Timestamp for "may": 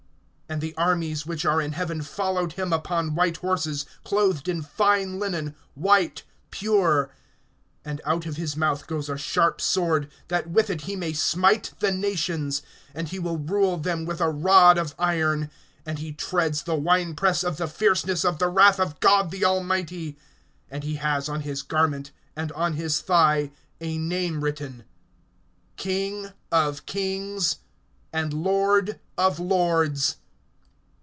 10.97-11.13